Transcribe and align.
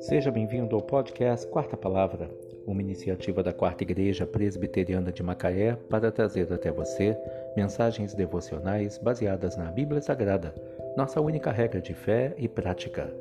Seja 0.00 0.30
bem-vindo 0.30 0.74
ao 0.74 0.82
podcast 0.82 1.46
Quarta 1.48 1.76
Palavra, 1.76 2.30
uma 2.66 2.80
iniciativa 2.80 3.42
da 3.42 3.52
Quarta 3.52 3.84
Igreja 3.84 4.26
Presbiteriana 4.26 5.12
de 5.12 5.22
Macaé 5.22 5.76
para 5.90 6.10
trazer 6.10 6.52
até 6.52 6.70
você 6.70 7.18
mensagens 7.56 8.14
devocionais 8.14 8.98
baseadas 8.98 9.56
na 9.56 9.70
Bíblia 9.70 10.00
Sagrada, 10.00 10.54
nossa 10.96 11.20
única 11.20 11.50
regra 11.50 11.80
de 11.80 11.92
fé 11.92 12.34
e 12.38 12.48
prática. 12.48 13.12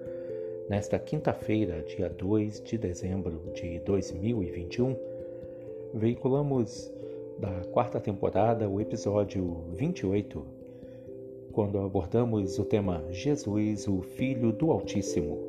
Nesta 0.69 0.97
quinta-feira, 0.97 1.83
dia 1.83 2.09
2 2.09 2.61
de 2.61 2.77
dezembro 2.77 3.51
de 3.53 3.79
2021, 3.79 4.95
veiculamos 5.93 6.93
da 7.37 7.51
quarta 7.71 7.99
temporada 7.99 8.69
o 8.69 8.79
episódio 8.79 9.65
28, 9.73 10.64
quando 11.55 11.79
abordamos 11.79 12.59
o 12.59 12.65
tema 12.65 13.01
Jesus, 13.11 13.87
o 13.87 14.01
Filho 14.01 14.51
do 14.51 14.71
Altíssimo. 14.71 15.39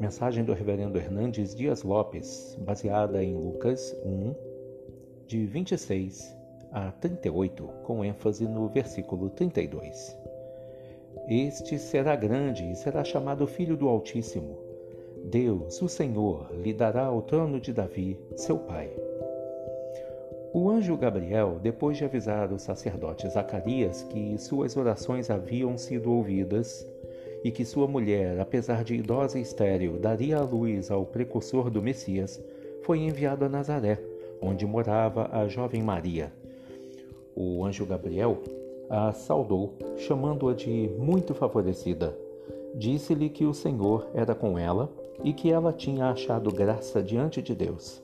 Mensagem 0.00 0.42
do 0.42 0.52
Reverendo 0.52 0.98
Hernandes 0.98 1.54
Dias 1.54 1.84
Lopes, 1.84 2.58
baseada 2.60 3.22
em 3.22 3.36
Lucas 3.36 3.96
1, 4.04 4.34
de 5.24 5.46
26 5.46 6.36
a 6.72 6.90
38, 6.90 7.62
com 7.84 8.04
ênfase 8.04 8.44
no 8.48 8.66
versículo 8.68 9.30
32. 9.30 10.16
Este 11.28 11.78
será 11.78 12.16
grande 12.16 12.68
e 12.68 12.74
será 12.74 13.04
chamado 13.04 13.46
Filho 13.46 13.76
do 13.76 13.88
Altíssimo. 13.88 14.58
Deus, 15.26 15.80
o 15.80 15.88
Senhor, 15.88 16.50
lhe 16.56 16.74
dará 16.74 17.12
o 17.12 17.22
trono 17.22 17.60
de 17.60 17.72
Davi, 17.72 18.18
seu 18.34 18.58
pai. 18.58 18.90
O 20.52 20.70
anjo 20.70 20.96
Gabriel, 20.96 21.58
depois 21.62 21.98
de 21.98 22.04
avisar 22.04 22.52
o 22.52 22.58
sacerdote 22.58 23.28
Zacarias 23.28 24.02
que 24.04 24.38
suas 24.38 24.76
orações 24.76 25.30
haviam 25.30 25.76
sido 25.76 26.10
ouvidas, 26.10 26.86
e 27.44 27.50
que 27.50 27.64
sua 27.64 27.86
mulher, 27.86 28.40
apesar 28.40 28.82
de 28.82 28.94
idosa 28.94 29.38
e 29.38 29.42
estéril, 29.42 29.98
daria 29.98 30.38
a 30.38 30.42
luz 30.42 30.90
ao 30.90 31.04
precursor 31.04 31.70
do 31.70 31.82
Messias, 31.82 32.42
foi 32.82 33.00
enviado 33.00 33.44
a 33.44 33.48
Nazaré, 33.48 34.00
onde 34.40 34.66
morava 34.66 35.28
a 35.30 35.46
jovem 35.46 35.82
Maria. 35.82 36.32
O 37.36 37.64
anjo 37.64 37.86
Gabriel 37.86 38.38
a 38.88 39.12
saudou, 39.12 39.74
chamando-a 39.98 40.54
de 40.54 40.90
muito 40.98 41.34
favorecida. 41.34 42.16
Disse-lhe 42.74 43.28
que 43.28 43.44
o 43.44 43.52
Senhor 43.52 44.08
era 44.14 44.34
com 44.34 44.58
ela 44.58 44.90
e 45.22 45.32
que 45.32 45.50
ela 45.50 45.72
tinha 45.72 46.06
achado 46.06 46.50
graça 46.50 47.02
diante 47.02 47.42
de 47.42 47.54
Deus. 47.54 48.02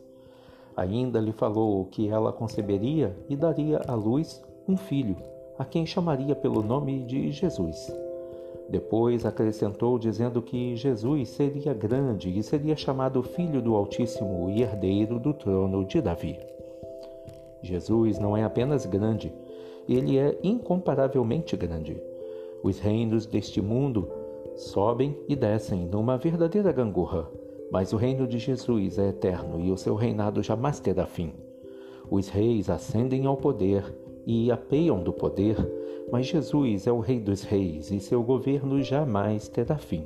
Ainda 0.77 1.21
lhe 1.21 1.33
falou 1.33 1.85
que 1.87 2.09
ela 2.09 2.33
conceberia 2.33 3.17
e 3.29 3.37
daria 3.37 3.81
à 3.87 3.95
luz 3.95 4.43
um 4.69 4.77
filho, 4.77 5.17
a 5.59 5.65
quem 5.65 5.87
chamaria 5.87 6.35
pelo 6.35 6.63
nome 6.63 7.05
de 7.05 7.31
Jesus. 7.31 7.93
Depois 8.69 9.27
acrescentou, 9.27 9.99
dizendo 9.99 10.41
que 10.41 10.75
Jesus 10.75 11.29
seria 11.29 11.75
grande 11.75 12.37
e 12.37 12.43
seria 12.43 12.75
chamado 12.75 13.23
Filho 13.23 13.61
do 13.61 13.75
Altíssimo 13.75 14.51
e 14.51 14.63
herdeiro 14.63 15.19
do 15.19 15.33
trono 15.35 15.85
de 15.85 16.01
Davi. 16.01 16.39
Jesus 17.63 18.19
não 18.19 18.37
é 18.37 18.43
apenas 18.43 18.87
grande, 18.87 19.33
ele 19.89 20.19
é 20.19 20.39
incomparavelmente 20.43 21.57
grande. 21.57 22.01
Os 22.63 22.79
reinos 22.79 23.27
deste 23.27 23.61
mundo 23.61 24.09
sobem 24.57 25.17
e 25.29 25.37
descem 25.37 25.87
numa 25.87 26.17
verdadeira 26.17 26.73
gangorra, 26.73 27.29
mas 27.71 27.93
o 27.93 27.97
reino 27.97 28.27
de 28.27 28.39
Jesus 28.39 28.99
é 28.99 29.09
eterno 29.09 29.61
e 29.61 29.71
o 29.71 29.77
seu 29.77 29.95
reinado 29.95 30.43
jamais 30.43 30.81
terá 30.81 31.07
fim. 31.07 31.33
Os 32.11 32.29
reis 32.29 32.69
ascendem 32.69 33.27
ao 33.27 33.37
poder 33.37 33.85
e 34.27 34.51
apeiam 34.51 35.03
do 35.03 35.13
poder, 35.13 35.57
mas 36.11 36.27
Jesus 36.27 36.87
é 36.87 36.93
o 36.93 37.01
Rei 37.01 37.21
dos 37.21 37.43
Reis 37.43 37.91
e 37.91 38.01
seu 38.01 38.23
governo 38.23 38.83
jamais 38.83 39.49
terá 39.49 39.77
fim. 39.77 40.05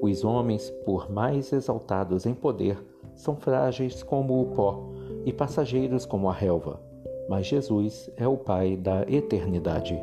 Os 0.00 0.24
homens, 0.24 0.70
por 0.84 1.10
mais 1.10 1.52
exaltados 1.52 2.26
em 2.26 2.34
poder, 2.34 2.78
são 3.14 3.36
frágeis 3.36 4.02
como 4.02 4.40
o 4.40 4.46
pó 4.46 4.90
e 5.24 5.32
passageiros 5.32 6.04
como 6.04 6.28
a 6.28 6.32
relva, 6.32 6.80
mas 7.28 7.46
Jesus 7.46 8.10
é 8.16 8.26
o 8.26 8.36
Pai 8.36 8.76
da 8.76 9.02
eternidade. 9.08 9.98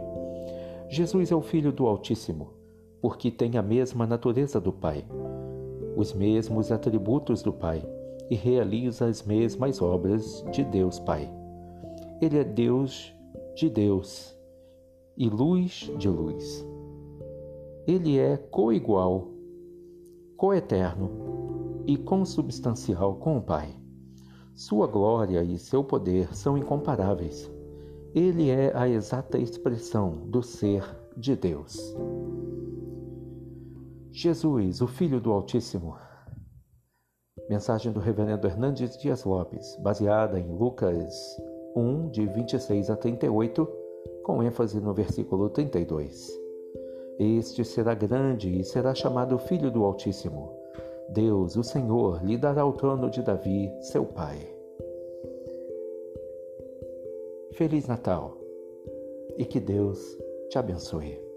Jesus 0.90 1.32
é 1.32 1.36
o 1.36 1.42
Filho 1.42 1.72
do 1.72 1.86
Altíssimo, 1.86 2.50
porque 3.02 3.30
tem 3.30 3.58
a 3.58 3.62
mesma 3.62 4.06
natureza 4.08 4.60
do 4.60 4.72
Pai, 4.72 5.06
os 5.96 6.14
mesmos 6.14 6.72
atributos 6.72 7.42
do 7.42 7.52
Pai 7.52 7.84
e 8.30 8.36
realiza 8.36 9.06
as 9.06 9.24
mesmas 9.24 9.82
obras 9.82 10.44
de 10.52 10.64
Deus 10.64 11.00
Pai. 11.00 11.32
Ele 12.22 12.38
é 12.38 12.44
Deus 12.44 13.14
de 13.56 13.70
Deus 13.70 14.36
e 15.18 15.30
luz 15.30 15.92
de 15.98 16.08
luz. 16.08 16.66
Ele 17.86 18.18
é 18.18 18.38
coigual, 18.38 19.28
coeterno 20.38 21.12
e 21.86 21.98
consubstancial 21.98 23.16
com 23.16 23.38
o 23.38 23.42
Pai. 23.42 23.76
Sua 24.54 24.88
glória 24.88 25.44
e 25.44 25.58
seu 25.58 25.84
poder 25.84 26.36
são 26.36 26.58
incomparáveis. 26.58 27.52
Ele 28.14 28.50
é 28.50 28.72
a 28.76 28.88
exata 28.88 29.38
expressão 29.38 30.28
do 30.28 30.44
ser 30.44 30.84
de 31.18 31.36
Deus. 31.36 31.96
Jesus, 34.14 34.82
o 34.82 34.88
Filho 34.88 35.22
do 35.22 35.32
Altíssimo. 35.32 35.96
Mensagem 37.50 37.94
do 37.94 38.00
Reverendo 38.02 38.46
Hernandes 38.46 38.98
Dias 38.98 39.24
Lopes, 39.24 39.78
baseada 39.82 40.38
em 40.38 40.52
Lucas 40.52 41.16
1, 41.76 42.10
de 42.10 42.26
26 42.26 42.90
a 42.90 42.98
38, 42.98 43.66
com 44.24 44.44
ênfase 44.44 44.82
no 44.82 44.94
versículo 44.94 45.50
32. 45.50 46.30
Este 47.20 47.64
será 47.64 47.94
grande 47.94 48.60
e 48.60 48.66
será 48.66 48.94
chamado 48.94 49.38
Filho 49.38 49.72
do 49.72 49.86
Altíssimo. 49.86 50.52
Deus, 51.10 51.56
o 51.56 51.64
Senhor, 51.64 52.22
lhe 52.22 52.38
dará 52.38 52.66
o 52.66 52.74
trono 52.74 53.10
de 53.10 53.22
Davi, 53.22 53.72
seu 53.80 54.06
pai. 54.06 54.40
Feliz 57.54 57.88
Natal 57.88 58.38
e 59.38 59.46
que 59.46 59.60
Deus 59.60 60.18
te 60.50 60.58
abençoe. 60.58 61.31